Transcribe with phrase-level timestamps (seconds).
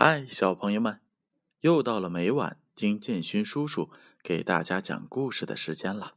[0.00, 1.00] 嗨，小朋友们，
[1.62, 3.90] 又到了每晚听建勋叔叔
[4.22, 6.14] 给大家讲故事的时间了。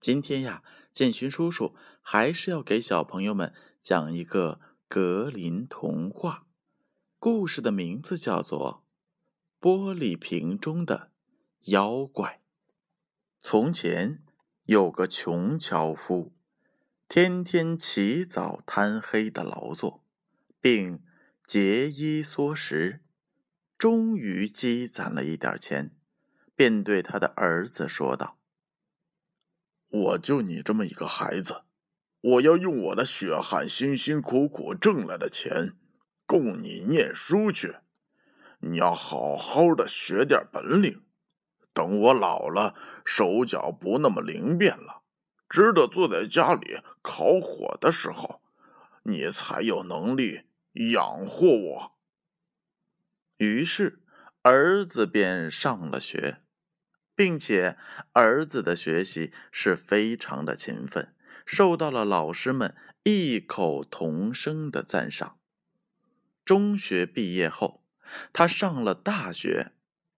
[0.00, 4.58] 今天呀，建勋叔叔还是要给小朋友们讲一个
[4.88, 6.48] 格林童话，
[7.20, 8.82] 故事的名字叫做
[9.64, 11.12] 《玻璃瓶中的
[11.66, 12.40] 妖怪》。
[13.38, 14.24] 从前
[14.64, 16.32] 有个穷樵夫，
[17.08, 20.02] 天天起早贪黑的劳作，
[20.60, 21.00] 并。
[21.48, 23.00] 节衣缩食，
[23.78, 25.96] 终于积攒了一点钱，
[26.54, 28.38] 便对他的儿子说道
[29.90, 31.62] ：“我就你这么一个孩子，
[32.20, 35.72] 我要用我的血汗辛辛苦苦挣来的钱，
[36.26, 37.76] 供你念书去。
[38.58, 41.00] 你要好好的学点本领，
[41.72, 42.74] 等我老了，
[43.06, 45.00] 手脚不那么灵便了，
[45.48, 48.42] 只得坐在家里烤火的时候，
[49.04, 50.42] 你才有能力。”
[50.78, 51.98] 养活我。
[53.38, 54.00] 于是，
[54.42, 56.42] 儿子便上了学，
[57.14, 57.76] 并且
[58.12, 65.38] 儿子的学习是非常的勤奋，受到了老师们异口同声的赞赏。
[66.44, 67.84] 中学毕业后，
[68.32, 69.72] 他上了大学，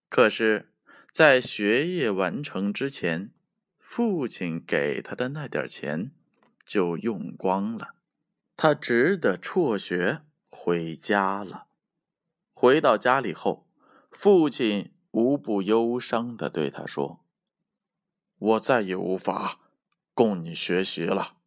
[0.08, 0.72] 可是，
[1.10, 3.32] 在学业完成之前，
[3.78, 6.12] 父亲给他的那点钱
[6.64, 7.96] 就用光了，
[8.56, 10.22] 他只得辍学。
[10.50, 11.68] 回家了。
[12.52, 13.66] 回到家里后，
[14.10, 17.24] 父亲无不忧伤的对他说
[18.36, 19.60] ：“我再也无法
[20.12, 21.38] 供你学习了，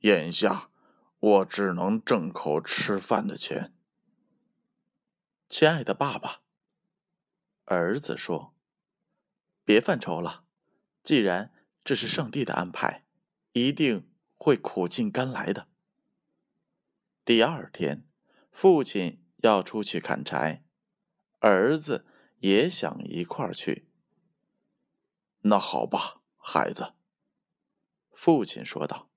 [0.00, 0.70] 眼下
[1.18, 3.74] 我只能挣口吃饭的钱。”
[5.50, 6.42] 亲爱的爸爸，
[7.64, 8.54] 儿子说
[9.64, 10.44] ：“别犯愁了，
[11.02, 13.04] 既然这是上帝的安排，
[13.52, 15.66] 一定会苦尽甘来的。”
[17.24, 18.05] 第二天。
[18.56, 20.64] 父亲要出去砍柴，
[21.40, 22.06] 儿子
[22.38, 23.90] 也想一块儿去。
[25.42, 26.94] 那好吧，孩子。
[28.12, 29.10] 父亲说道：“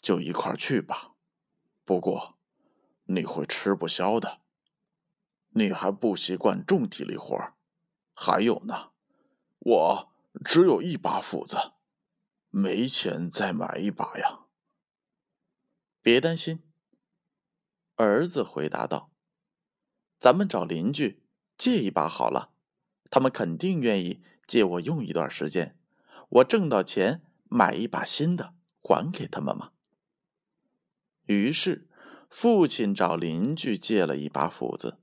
[0.00, 1.16] 就一块儿去吧。
[1.84, 2.38] 不过
[3.04, 4.40] 你会吃不消的，
[5.50, 7.58] 你还不习惯重体力活儿。
[8.14, 8.92] 还有呢，
[9.58, 10.12] 我
[10.42, 11.74] 只有一把斧子，
[12.48, 14.46] 没钱再买一把呀。
[16.00, 16.64] 别担心。”
[17.98, 19.10] 儿子回答道
[20.20, 21.20] ：“咱们找邻居
[21.56, 22.52] 借一把好了，
[23.10, 25.76] 他们肯定愿意借我用一段时间。
[26.28, 29.72] 我挣到钱买一把新的还给他们嘛。”
[31.26, 31.88] 于是，
[32.30, 34.98] 父亲找邻居借了一把斧子。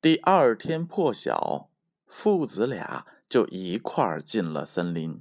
[0.00, 1.68] 第二天破晓，
[2.06, 5.20] 父子俩就一块儿进了森林。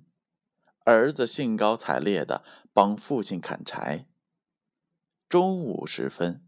[0.85, 4.05] 儿子兴高采烈的帮父亲砍柴。
[5.27, 6.47] 中午时分。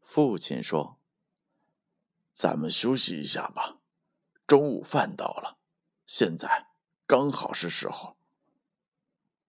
[0.00, 0.98] 父亲说
[2.34, 3.78] ：“咱们休息一下吧，
[4.46, 5.58] 中午饭到了，
[6.04, 6.68] 现在
[7.06, 8.16] 刚好是时候。”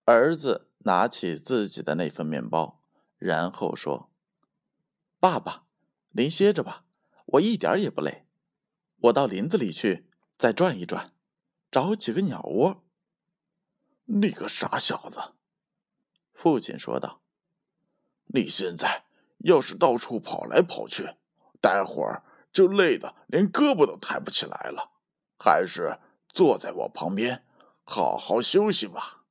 [0.05, 2.83] 儿子拿起自己的那份面包，
[3.17, 4.11] 然后说
[5.19, 5.65] ：“爸爸，
[6.11, 6.85] 您歇着吧，
[7.25, 8.27] 我一点也不累。
[8.97, 10.07] 我到林子里去
[10.37, 11.11] 再转一转，
[11.71, 12.83] 找几个鸟窝。”
[14.05, 15.33] 你个傻小子，
[16.33, 17.21] 父亲说道
[18.33, 19.05] ：“你现在……”
[19.43, 21.15] 要是到处跑来跑去，
[21.59, 24.91] 待会儿就累得连胳膊都抬不起来了。
[25.39, 25.97] 还是
[26.29, 27.43] 坐在我旁边，
[27.83, 29.23] 好好休息吧。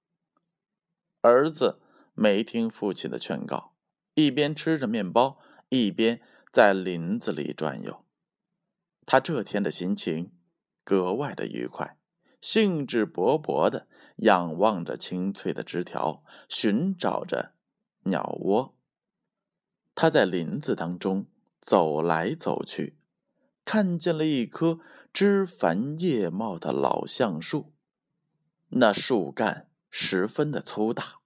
[1.20, 1.81] 儿子
[2.15, 3.75] 没听父亲的劝告，
[4.15, 5.38] 一边吃着面包，
[5.69, 6.20] 一边
[6.50, 8.04] 在林子里转悠。
[9.06, 10.32] 他这天的心情
[10.82, 11.99] 格外的愉快，
[12.41, 17.53] 兴致勃勃的仰望着青翠的枝条，寻找着
[18.04, 18.75] 鸟窝。
[20.00, 21.27] 他在林子当中
[21.61, 22.97] 走来走去，
[23.66, 24.81] 看见了一棵
[25.12, 27.75] 枝繁叶茂的老橡树，
[28.71, 31.16] 那树干十分的粗大，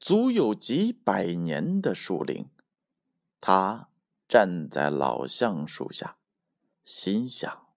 [0.00, 2.50] 足有几百年的树龄。
[3.40, 3.90] 他
[4.28, 6.16] 站在老橡树下，
[6.82, 7.68] 心想：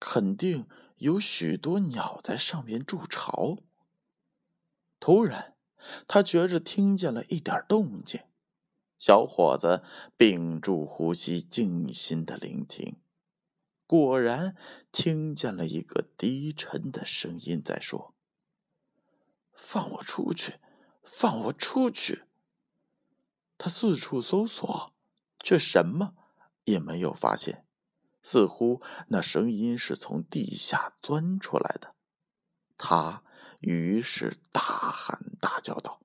[0.00, 0.66] 肯定
[0.96, 3.58] 有许多鸟在上面筑巢。
[4.98, 5.54] 突然，
[6.08, 8.22] 他觉着听见了一点动静。
[8.98, 9.84] 小伙子
[10.16, 12.96] 屏住呼吸，静心的聆听，
[13.86, 14.56] 果然
[14.90, 18.14] 听见了一个低沉的声音在说
[19.54, 20.58] ：“放我出去，
[21.04, 22.24] 放我出去！”
[23.56, 24.92] 他四处搜索，
[25.40, 26.14] 却什么
[26.64, 27.64] 也没有发现，
[28.22, 31.90] 似乎那声音是从地下钻出来的。
[32.76, 33.22] 他
[33.60, 36.00] 于是大喊大叫道：“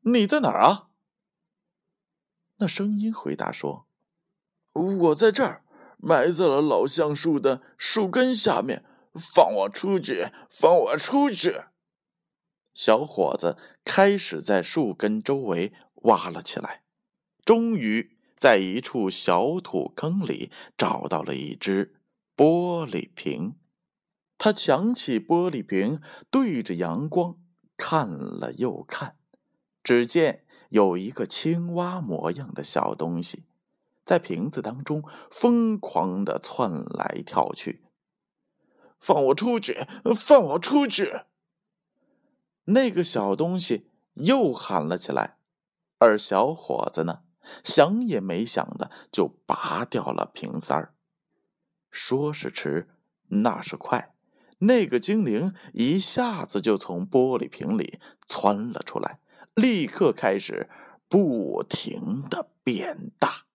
[0.00, 0.90] 你在哪儿啊？”
[2.58, 3.86] 那声音回答说
[4.72, 5.64] ：“我在这儿，
[5.96, 8.84] 埋在了老橡树的树根下面。
[9.14, 10.30] 放我出去！
[10.48, 11.62] 放我出去！
[12.72, 15.72] 小伙子开始在树根周围
[16.02, 16.84] 挖了起来，
[17.44, 21.96] 终于在一处小土坑里找到了一只
[22.36, 23.56] 玻璃瓶。
[24.36, 26.00] 他抢起玻璃瓶，
[26.30, 27.38] 对着阳光
[27.76, 29.16] 看了又看，
[29.82, 33.44] 只见有一个青蛙模样的小东西，
[34.04, 37.84] 在瓶子当中疯狂的窜来跳去。
[38.98, 39.86] 放我出去！
[40.16, 41.20] 放我出去！
[42.64, 45.38] 那个小东西又喊了起来，
[45.98, 47.20] 而小伙子呢，
[47.64, 50.94] 想也没想的就拔掉了瓶塞儿。
[51.90, 52.88] 说是迟，
[53.28, 54.14] 那是快。
[54.58, 59.20] 那个精灵一下子就从玻璃瓶里窜了出来，
[59.58, 60.68] 立刻开始
[61.08, 63.46] 不停的变大，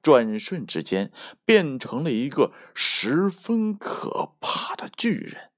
[0.00, 1.10] 转瞬之间
[1.44, 5.50] 变成了一个十分可怕的巨人，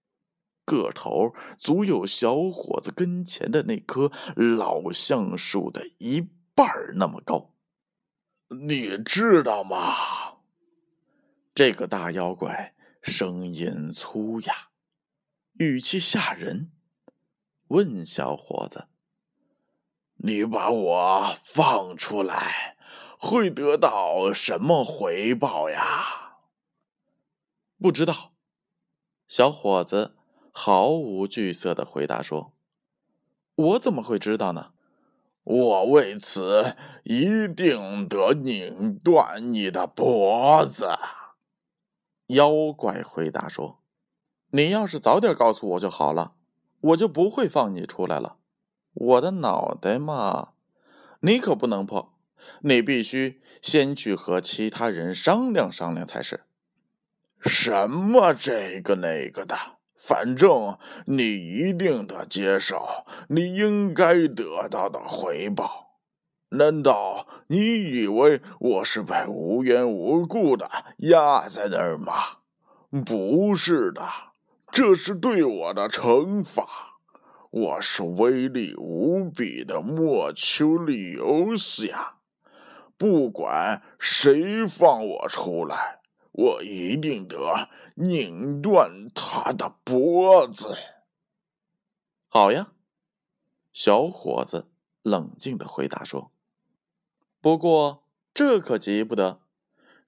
[0.65, 7.53] 个头足有小伙子跟前的那棵老橡树的一半那么高。
[8.49, 10.39] 你知道吗？
[11.55, 14.69] 这个大妖怪声音粗哑。
[15.59, 16.73] 语气吓人，
[17.69, 18.89] 问小伙子
[20.27, 22.79] ：“你把我放出来，
[23.19, 26.39] 会得到什么回报呀？”
[27.79, 28.33] 不知道。
[29.29, 30.17] 小伙子
[30.51, 32.55] 毫无惧色的回答说
[33.55, 34.73] ：“我怎么会知道呢？
[35.43, 40.99] 我为此一定得拧断你的脖子。”
[42.29, 43.83] 妖怪回答说。
[44.53, 46.37] 你要是早点告诉我就好了，
[46.81, 48.39] 我就不会放你出来了。
[48.95, 50.51] 我的脑袋嘛，
[51.21, 52.15] 你可不能破，
[52.63, 56.45] 你必须先去和其他人商量商量才是。
[57.41, 59.57] 什么这个那个的，
[59.97, 65.99] 反正你一定得接受你应该得到的回报。
[66.51, 67.59] 难道你
[68.01, 72.13] 以为我是被无缘无故的压在那儿吗？
[73.05, 74.09] 不是的。
[74.71, 76.94] 这是对我的惩罚。
[77.57, 82.17] 我是威力无比的莫丘利欧斯呀！
[82.99, 86.01] 不管谁放我出来，
[86.33, 90.77] 我一定得拧断他的脖子。
[92.29, 92.73] 好呀，
[93.73, 94.67] 小伙子
[95.03, 96.33] 冷静的回答说。
[97.41, 98.03] 不过
[98.35, 99.39] 这可急不得。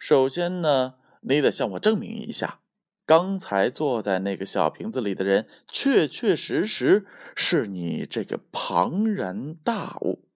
[0.01, 2.59] 首先呢，你得向我证明一下。
[3.07, 7.07] 刚才坐在那个小瓶子里的人，确确实实
[7.37, 10.29] 是你这个庞然大物。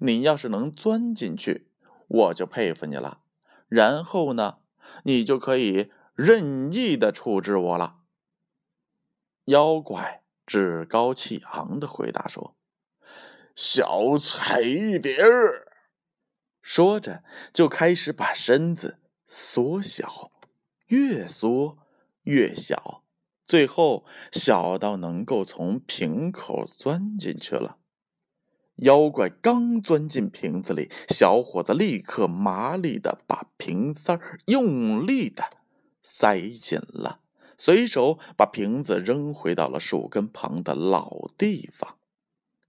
[0.00, 1.68] 你要是能钻进去，
[2.08, 3.20] 我就佩服你了。
[3.68, 4.56] 然后呢，
[5.02, 7.98] 你就可以任意的处置我了。
[9.44, 12.56] 妖怪趾高气昂的回答说
[13.54, 15.68] ：“小菜一碟儿。”
[16.62, 17.22] 说着
[17.52, 18.96] 就开始把身子
[19.26, 20.32] 缩小，
[20.86, 21.83] 越缩。
[22.24, 23.02] 越小，
[23.46, 27.78] 最后小到能够从瓶口钻进去了。
[28.76, 35.44] 妖怪刚钻进瓶子里，小伙子立刻麻利的把瓶塞用力的
[36.02, 37.20] 塞紧了，
[37.56, 41.98] 随手把瓶子扔回到了树根旁的老地方。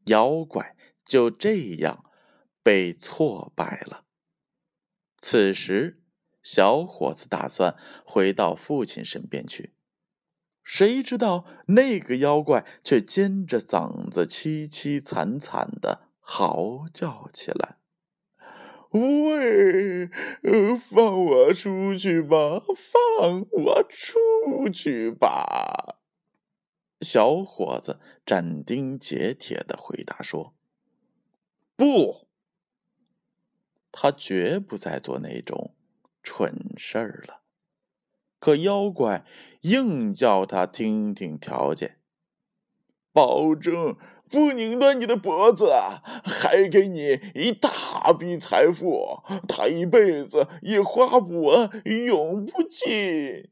[0.05, 2.05] 妖怪就这样
[2.61, 4.03] 被挫败了。
[5.17, 6.01] 此时。
[6.45, 7.75] 小伙子打算
[8.05, 9.73] 回到父亲身边去，
[10.63, 17.77] 谁知道那个妖怪却尖着嗓子凄凄惨惨的嚎叫起来
[18.93, 20.07] ：“喂，
[20.77, 22.61] 放我出去吧！
[22.75, 25.97] 放我出去吧！”
[27.01, 30.53] 小伙子斩钉截铁的回答说
[31.75, 32.27] ：“不，
[33.91, 35.73] 他绝不再做那种。”
[36.25, 37.41] 蠢事儿了，
[38.39, 39.23] 可妖怪
[39.61, 41.99] 硬叫他听听条件，
[43.13, 43.95] 保证
[44.27, 45.71] 不拧断你的脖子，
[46.23, 53.49] 还给你一大笔财富，他一辈子也花不完，用不尽。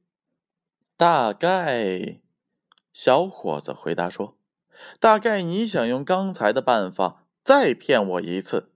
[0.98, 2.20] 大概，
[2.92, 4.36] 小伙子回答说
[5.00, 8.72] ：“大概你想用刚才的办法再骗我一次。”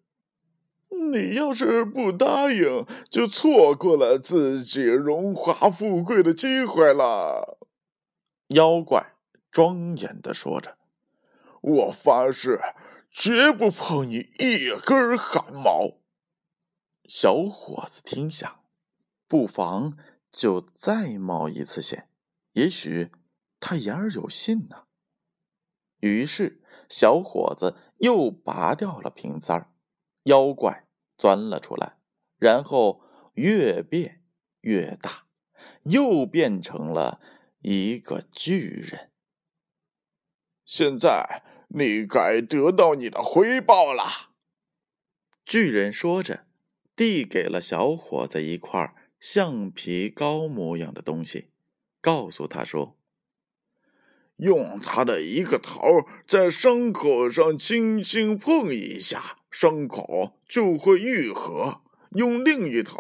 [1.12, 7.60] 你要是不答应，就错过了自己荣华富贵的机会了。”
[8.50, 9.14] 妖怪
[9.52, 10.78] 庄严的说着
[11.62, 12.60] ，“我发誓，
[13.12, 15.98] 绝不碰你一根汗毛。”
[17.08, 18.62] 小伙子听下，
[19.28, 19.98] 不妨
[20.32, 22.10] 就再冒一次险，
[22.54, 23.12] 也许
[23.60, 24.84] 他言而有信呢。
[26.00, 29.72] 于是，小伙子又拔掉了瓶塞儿，
[30.24, 30.87] 妖怪
[31.18, 31.98] 钻了出来，
[32.38, 33.02] 然后
[33.34, 34.22] 越变
[34.62, 35.26] 越大，
[35.84, 37.20] 又变成了
[37.62, 39.10] 一个巨人。
[40.66, 44.32] 现在你该得到你的回报了。”
[45.46, 46.46] 巨人说着，
[46.96, 51.48] 递给了小伙子一块橡皮膏模样的东西，
[52.02, 52.96] 告诉他说。
[54.36, 55.82] 用它的一个头
[56.28, 63.00] 在伤口上轻轻碰一下，伤口就会愈合；用另一头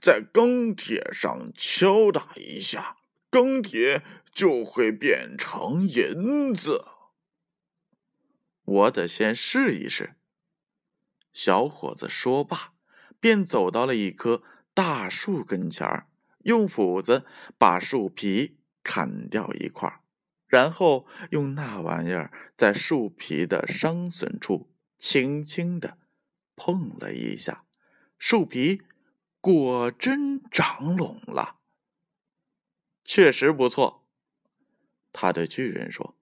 [0.00, 2.96] 在钢铁上敲打一下，
[3.28, 4.02] 钢铁
[4.32, 6.86] 就会变成银子。
[8.64, 10.14] 我得先试一试。
[11.34, 12.72] 小伙子说罢，
[13.20, 14.42] 便走到了一棵
[14.72, 16.06] 大树跟前
[16.44, 17.26] 用斧子
[17.58, 20.00] 把树皮砍掉一块
[20.46, 25.98] 然后用那玩意儿在树皮的伤损处轻轻的
[26.54, 27.64] 碰了一下，
[28.18, 28.82] 树皮
[29.40, 31.56] 果真长拢了。
[33.04, 34.06] 确实不错，
[35.12, 36.16] 他对巨人说：“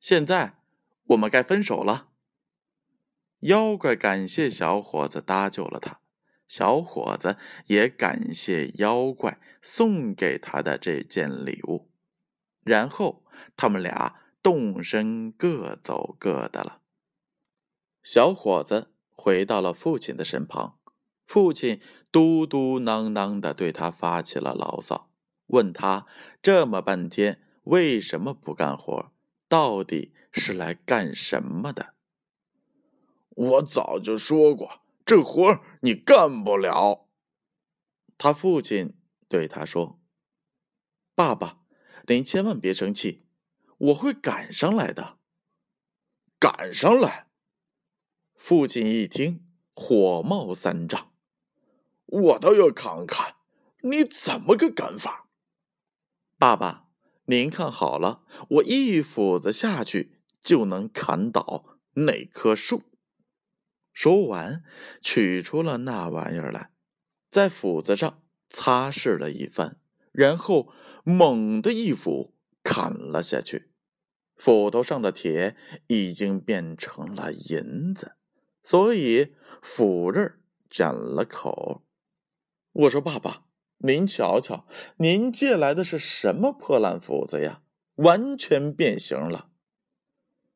[0.00, 0.58] 现在
[1.08, 2.08] 我们该分手了。”
[3.40, 6.00] 妖怪感谢小伙子搭救了他，
[6.48, 11.88] 小伙子也感谢妖怪送给他的这件礼物，
[12.64, 13.24] 然后。
[13.56, 16.79] 他们俩动身，各走各的了。
[18.02, 20.78] 小伙子回到了父亲的身旁，
[21.26, 21.80] 父亲
[22.10, 25.10] 嘟嘟囔囔的对他发起了牢骚，
[25.46, 26.06] 问他
[26.42, 29.12] 这么半天为什么不干活，
[29.48, 31.94] 到底是来干什么的？
[33.30, 37.06] 我早就说过，这活你干不了。
[38.18, 40.00] 他父亲对他说
[41.14, 41.60] ：“爸爸，
[42.06, 43.24] 您千万别生气。”
[43.80, 45.16] 我会赶上来的，
[46.38, 47.29] 赶上来！
[48.40, 51.12] 父亲一听，火冒三丈，
[52.06, 53.36] 我倒要看看
[53.82, 55.28] 你怎么个赶法。
[56.38, 56.88] 爸爸，
[57.26, 62.82] 您看好了，我一斧子下去就能砍倒那棵树。
[63.92, 64.64] 说完，
[65.02, 66.70] 取出了那玩意儿来，
[67.30, 69.78] 在斧子上擦拭了一番，
[70.12, 70.72] 然后
[71.04, 73.70] 猛地一斧砍了下去。
[74.34, 75.56] 斧头上的铁
[75.88, 78.16] 已经变成了银子，
[78.62, 80.38] 所以斧刃
[80.68, 81.82] 斩了口。
[82.72, 83.44] 我说：“爸爸，
[83.78, 87.62] 您瞧瞧，您借来的是什么破烂斧子呀？
[87.96, 89.50] 完全变形了。”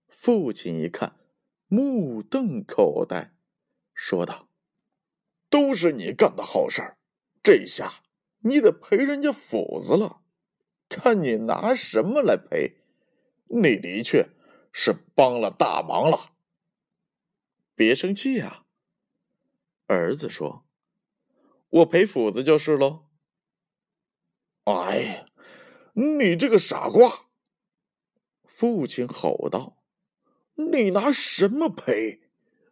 [0.08, 1.16] 父亲一看，
[1.66, 3.34] 目瞪口呆，
[3.92, 4.48] 说道
[5.50, 6.98] ：“都是你干的好事儿，
[7.42, 8.02] 这下
[8.40, 10.20] 你得赔人家斧子了，
[10.88, 12.80] 看你拿什么来赔。”
[13.48, 14.30] 你的确
[14.72, 16.33] 是帮了大忙了。
[17.74, 18.64] 别生气呀，
[19.86, 20.64] 儿子说
[21.70, 23.06] ：“我赔斧子就是喽。”
[24.64, 25.26] 哎呀，
[25.94, 27.26] 你这个傻瓜！
[28.42, 29.82] 父亲吼道
[30.54, 32.20] ：“你拿什么赔？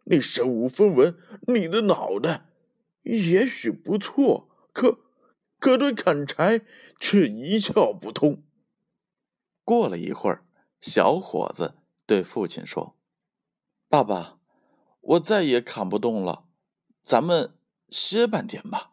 [0.05, 1.17] 你身无分文，
[1.47, 2.49] 你的脑袋
[3.03, 4.99] 也许不错，可
[5.59, 6.61] 可对砍柴
[6.99, 8.43] 却一窍不通。”
[9.63, 10.45] 过了一会儿。
[10.81, 12.97] 小伙子对父亲说
[13.87, 14.37] ：“爸爸，
[15.03, 16.45] 我再也砍不动了，
[17.03, 17.55] 咱们
[17.89, 18.91] 歇半天吧。”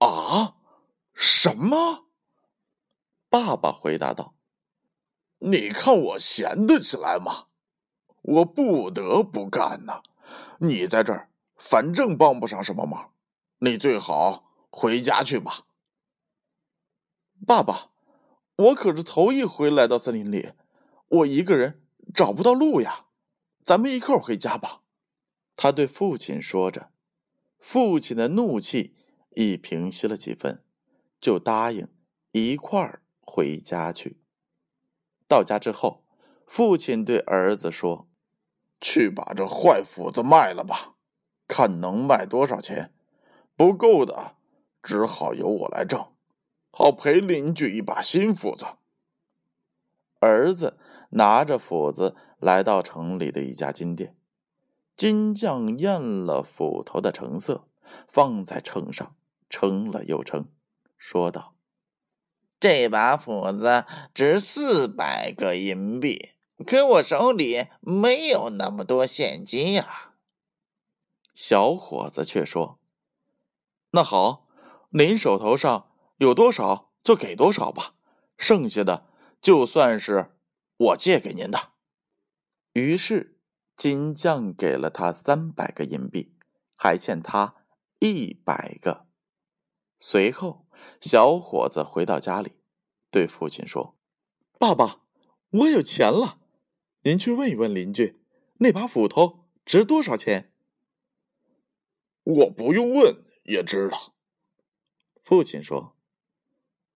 [0.00, 0.56] 啊？
[1.14, 2.06] 什么？
[3.28, 4.34] 爸爸回答道
[5.38, 7.46] ：“你看我闲得起来吗？
[8.22, 10.02] 我不得不干呐。
[10.58, 13.12] 你在这儿，反正帮不上什么忙，
[13.58, 15.66] 你最好回家去吧。”
[17.46, 17.90] 爸爸。
[18.56, 20.52] 我可是头一回来到森林里，
[21.08, 21.82] 我一个人
[22.14, 23.06] 找不到路呀。
[23.64, 24.82] 咱们一块儿回家吧。”
[25.56, 26.90] 他对父亲说着。
[27.58, 28.94] 父亲的怒气
[29.30, 30.62] 已平息了几分，
[31.18, 31.88] 就答应
[32.32, 34.18] 一块儿回家去。
[35.26, 36.04] 到家之后，
[36.46, 38.06] 父亲对儿子说
[38.82, 40.96] ：“去把这坏斧子卖了吧，
[41.48, 42.92] 看能卖多少钱。
[43.56, 44.36] 不够的，
[44.82, 46.12] 只好由我来挣。”
[46.70, 48.66] 好赔邻居一把新斧子。
[50.18, 50.76] 儿子
[51.14, 54.16] 拿着斧子来到城里的一家金店，
[54.96, 57.66] 金匠验了斧头的成色，
[58.06, 59.16] 放在秤上
[59.48, 60.48] 称了又称，
[60.96, 61.54] 说道
[62.60, 66.30] ：“这把斧子值四百个银币，
[66.66, 70.12] 可我手里没有那么多现金呀。”
[71.34, 72.78] 小伙子却说
[73.92, 74.42] ：“那好。”
[74.96, 77.94] 您手头上有多少就给多少吧，
[78.38, 79.06] 剩下的
[79.42, 80.33] 就算是
[80.76, 81.72] 我借给您的。”
[82.74, 83.38] 于是
[83.76, 86.34] 金匠给了他三百个银币，
[86.74, 87.54] 还欠他
[88.00, 89.06] 一百个。
[90.00, 90.66] 随后，
[91.00, 92.58] 小伙子回到家里，
[93.10, 93.96] 对父亲说
[94.58, 95.02] ：“爸爸，
[95.50, 96.40] 我有钱了，
[97.02, 98.20] 您去问一问邻居，
[98.58, 100.52] 那把斧头值多少钱。”
[102.24, 104.14] 我不用问也知道，
[105.22, 105.96] 父亲说：“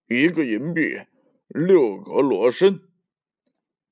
[0.08, 1.02] 一个银币
[1.46, 2.84] 六格罗申。”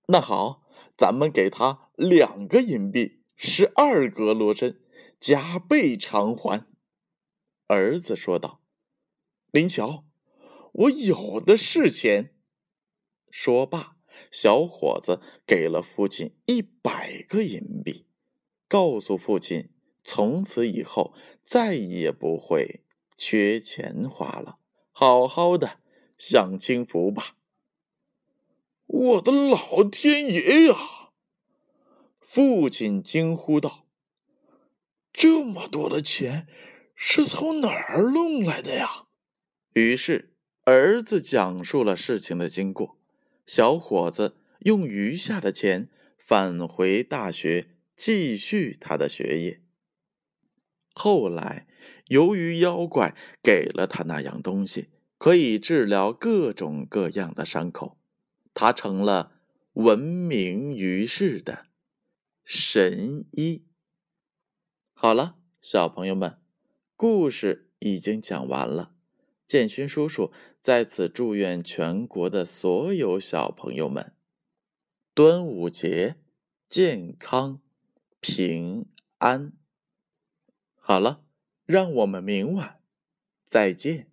[0.06, 0.62] 那好，
[0.96, 4.80] 咱们给他两个银币，十二格罗针，
[5.18, 6.66] 加倍偿还。”
[7.66, 8.60] 儿子说道。
[9.50, 10.04] “林乔，
[10.72, 12.34] 我有的是钱。”
[13.30, 13.96] 说罢，
[14.30, 18.06] 小伙子给了父亲一百个银币，
[18.68, 19.70] 告诉父亲。
[20.08, 22.84] 从此以后，再也不会
[23.16, 24.58] 缺钱花了。
[24.92, 25.80] 好好的
[26.16, 27.35] 享清福吧！
[28.86, 30.76] 我的老天爷呀！
[32.20, 33.86] 父亲惊呼道
[35.12, 36.46] ：“这么多的钱
[36.94, 39.06] 是从哪儿弄来的呀？”
[39.74, 42.98] 于是儿子讲述了事情的经过。
[43.46, 45.88] 小伙子用余下的钱
[46.18, 49.62] 返回大学，继续他的学业。
[50.94, 51.66] 后来，
[52.06, 57.98] 由于妖怪给了他那样东西，可以治疗各种各样的伤口，
[58.56, 59.32] 他成了
[59.74, 61.66] 闻名于世的
[62.42, 63.66] 神医。
[64.94, 66.40] 好了，小朋友们，
[66.96, 68.94] 故事已经讲完了。
[69.46, 74.14] 建勋叔叔在此祝愿全国的所有小朋友们
[75.12, 76.16] 端午节
[76.70, 77.60] 健康
[78.20, 78.86] 平
[79.18, 79.52] 安。
[80.76, 81.22] 好了，
[81.66, 82.80] 让我们明晚
[83.44, 84.10] 再见，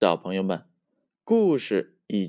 [0.00, 0.66] 小朋友们，
[1.24, 2.28] 故事已经。